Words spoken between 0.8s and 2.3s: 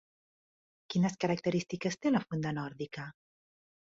Quines característiques té la